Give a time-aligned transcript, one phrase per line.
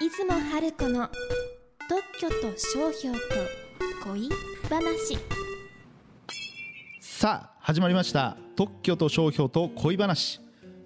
[0.00, 1.10] 出雲春子の
[1.86, 3.20] 特許と商標と
[4.02, 4.30] 恋
[4.70, 5.18] 話。
[7.02, 8.38] さあ始まりました。
[8.56, 10.40] 特許と商標と恋話。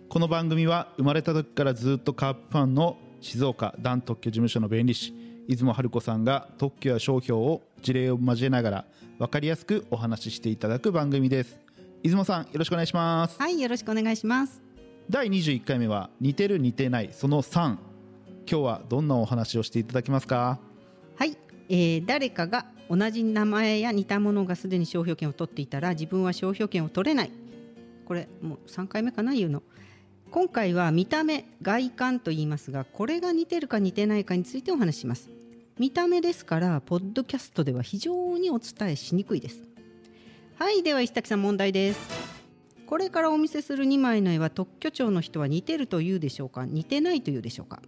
[0.09, 5.15] この番組は生まれた時からずっとカープファンの静岡ダン特許事務所の弁理士
[5.47, 8.85] 出雲春子さんが特許や商標を事例を交えながら
[9.21, 11.61] 分かりやすくお話ししていただく番組です。
[12.03, 13.41] 出雲さんよろしくお願いします。
[13.41, 14.61] はい、よろしくお願いします。
[15.09, 17.94] 第21回目は似てる似てないその3
[18.47, 20.59] 今日はどんなお話をしていただけますか？
[21.17, 21.37] はい、
[21.69, 27.31] えー誰かが同じ名前や似たものがすでに商標権を取っていたら自分は商標権を取れない。
[28.05, 29.63] これもう3回目かな言うの。
[30.31, 35.31] 今回は見た目、外観と言いますが、これが似てるか似てないかについてお話します。
[35.79, 39.63] 見た目ですから、ポッドキャストでは非常にお伝えしにくいです。
[40.57, 42.01] はい、では石滝さん問題です。
[42.87, 46.67] これからお見せする2枚の絵は特許庁の人は似てると言うでしょうか？
[46.67, 47.81] 似てないと言うでしょうか？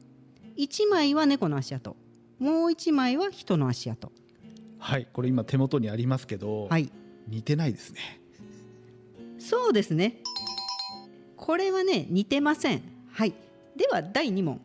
[0.57, 1.97] 1枚は猫の足跡。
[2.39, 4.11] もう1枚は人の足跡。
[4.79, 6.91] はいこれ今手元にありますけど、はい。
[7.29, 8.21] 似てないですね。
[9.39, 10.23] そうですね。
[11.37, 12.83] これはね似てません。
[13.13, 13.35] はい。
[13.77, 14.61] では第2問。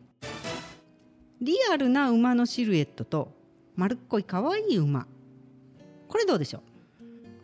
[1.40, 3.32] リアルな馬のシルエットと
[3.76, 5.06] 丸っこい可愛い馬。
[6.08, 6.62] これどうでしょう？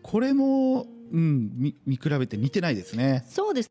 [0.03, 3.25] これも、うん、見見比べて似てないですね。
[3.29, 3.71] そうです。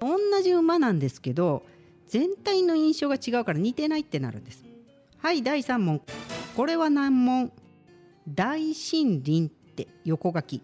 [0.00, 1.62] 同じ馬なんですけど
[2.10, 4.64] 全体の印象が違うから似てないってなるんです。
[5.18, 6.02] はい第3問。
[6.56, 7.52] これは難問。
[8.26, 10.60] 大森林って横書き。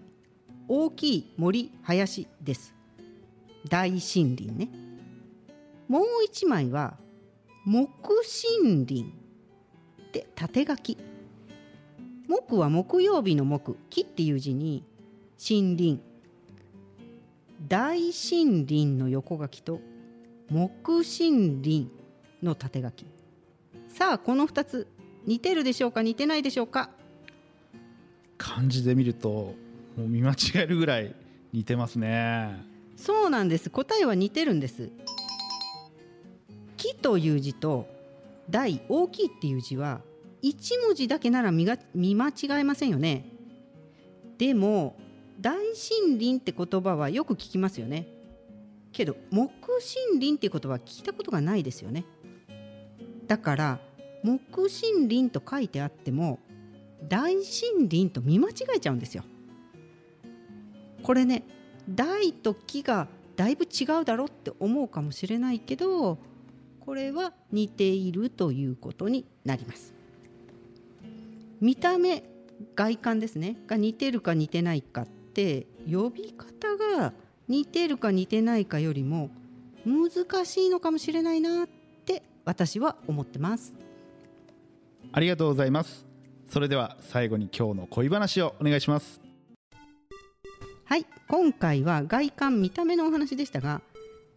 [0.67, 2.75] 大きい森林です。
[3.69, 4.01] 大森
[4.37, 4.69] 林ね。
[5.87, 6.97] もう一枚は
[7.65, 8.13] 木
[8.61, 10.99] 森林って縦書き。
[12.27, 13.77] 木は木曜日の木。
[13.89, 14.83] 木っていう字に
[15.39, 16.01] 森林。
[17.69, 19.81] 大森林の横書きと
[20.51, 21.89] 木森林
[22.43, 23.07] の縦書き。
[23.89, 24.87] さあこの2つ
[25.25, 26.91] 似てるでしょうか似てないでしょうか？
[28.39, 29.55] 漢字で見るとも
[29.99, 31.15] う見間違えるぐらい
[31.53, 32.65] 似てますね。
[32.97, 33.71] そうなんです。
[33.71, 34.91] 答えは似てるんです。
[36.77, 37.89] 木という字と
[38.49, 40.01] 大大きいっていう字は
[40.43, 43.33] 1文字だけなら見が見間違えませんよね。
[44.39, 44.97] でも
[45.41, 48.06] 大森林って言葉はよく聞きますよね
[48.97, 52.07] けど木森林っていう言葉は聞いたことがないですよね。
[53.27, 53.79] だから
[54.25, 56.39] 木森林と書いてあっても
[57.06, 59.23] 大森林と見間違えちゃうんですよ。
[61.03, 61.45] これね
[61.87, 66.17] 大と木がだいぶ違うだろうって思うかもしれないけど
[66.81, 69.93] これは似ているということになります。
[71.61, 72.25] 見た目
[72.75, 77.12] 外観ですねが似てるか似てないかって呼び方が
[77.49, 79.31] 似てるか似てないかよりも
[79.84, 81.69] 難しいのかもしれないなっ
[82.05, 83.73] て私は思ってます。
[85.12, 86.05] ありがとうございます。
[86.49, 89.21] それでは最後に今日の恋話をお願いします。
[90.85, 93.81] はい今回は外観見た目のお話でしたが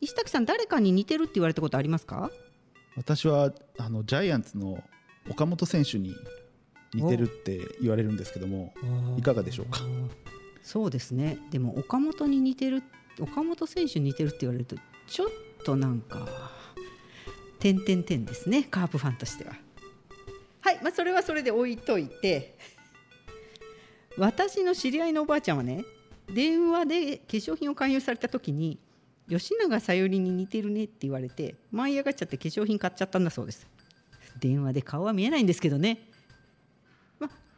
[0.01, 2.31] 石滝さん誰かに似てるって言われたことありますか？
[2.95, 4.83] 私はあのジャイアンツの
[5.29, 6.15] 岡本選手に
[6.93, 8.73] 似てるって言われるんですけども
[9.17, 9.79] いかがでしょうか？
[10.61, 11.37] そうですね。
[11.51, 12.83] でも岡本に似てる
[13.19, 14.75] 岡本選手に似てるって言われると
[15.07, 15.27] ちょっ
[15.63, 16.27] となんか
[17.59, 18.63] 点々点ですね。
[18.63, 19.53] カープファンとしては。
[20.61, 22.57] はいまあそれはそれで置いといて
[24.17, 25.85] 私の知り合いのおばあちゃんはね
[26.33, 28.77] 電話で化粧品を勧誘された時に
[29.29, 33.67] 吉永小百合に似てるねって言われて舞い上がっちゃって化粧品買っちゃったんだそうです。
[34.39, 36.08] 電話で顔は見えないんですけどね、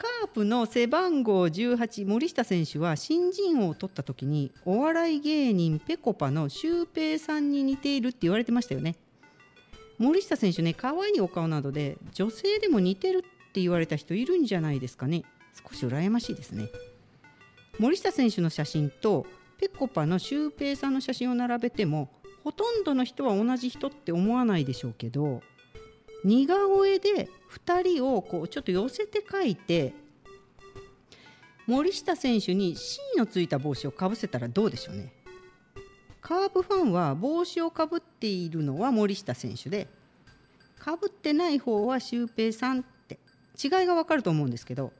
[0.01, 8.95] カープの背番号18森下選手は新人王を取った時にお笑い芸人ぺこぱのシュウペイさんに似ているって言われてましたよね。
[9.99, 15.23] 森下選手ね可愛いお顔などで女性でも似てるって言われた人いるんじゃないですかね。
[15.69, 16.69] 少し羨ましいですね。
[17.77, 19.27] 森下選手の写真と
[19.59, 22.09] ぺこぱのシュウペイさんの写真を並べても
[22.43, 25.43] ほとんどの人は同じ人って思わないでしょうけど
[26.23, 29.93] 似顔絵で2人をこうちょっと寄せて描いて
[31.71, 35.13] 森下選手に C のついた帽子をかぶせたらどうでしょうね。
[36.19, 39.87] カープファンは帽子をかぶっているのは森下選手で
[40.77, 43.19] かぶってない方はシュウペイさんって。
[43.63, 44.91] 違いがわかると思うんですけど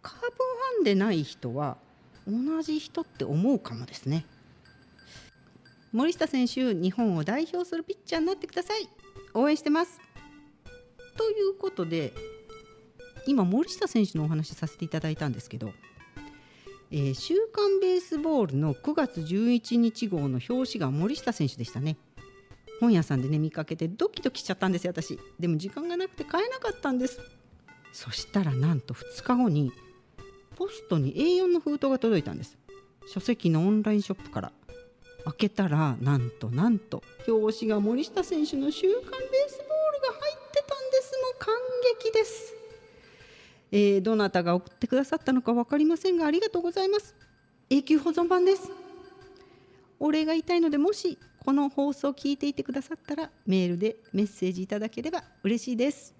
[0.00, 1.76] カープファンでない人は
[2.26, 4.24] 同じ人って思うかもですね。
[5.92, 8.88] 森下選手日本を代表するピッチャーになってください。
[9.34, 10.00] 応援してます。
[11.18, 12.14] ということで
[13.26, 15.70] 今森下選手のお話しさせていただいたんですけど、
[16.90, 21.96] えー週刊ベースボールの9月11日号の表紙が森下選手でしたね。
[22.80, 25.18] 本屋さんでね見かけてドキドキしちゃったんですよ私。
[25.38, 27.20] でも時間がなくて買えなかったんです。
[27.92, 29.72] そしたらなんと2日後に
[30.56, 32.56] ポストに A4 の封筒が届いたんです。
[33.06, 34.52] 書籍のオンラインショップから。
[35.24, 41.12] 開けたらなんとなんと表紙が森下選手の「週刊ベースボール」が入ってたんです。
[41.20, 41.54] もう感
[42.00, 42.47] 激です、
[43.70, 47.14] えーどなたが送ってくださったのか分かりませんがありがとうございます。
[47.70, 48.70] 永久保存版です。
[50.00, 56.14] お礼が言いたいのでもしこの放送を聞いていてくださったらメールでメッセージいただければ嬉しいです。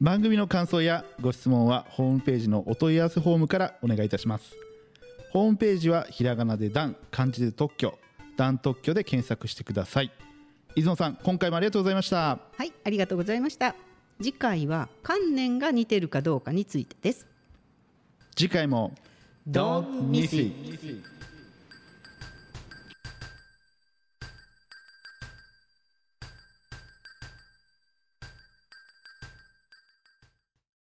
[0.00, 4.54] 番組の感想やご質問はホームページのお問い合わせフォームからお願いいたします。
[5.32, 7.98] ホームページはひらがなで段漢字で特許。
[8.36, 10.12] 段特許で検索してください。
[10.76, 12.38] 出雲さん今回もありがとうございました。
[12.56, 13.74] はいありがとうございました
[14.20, 17.26] 次回は観念が似てるかどうかについてです。
[18.36, 18.92] 次回も。
[19.48, 21.17] Don't miss it